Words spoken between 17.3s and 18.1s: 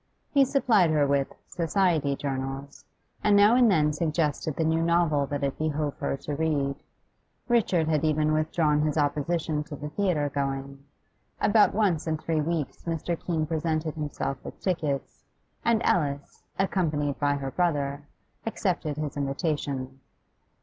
her brother,